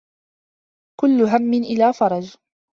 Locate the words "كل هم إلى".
1.01-1.93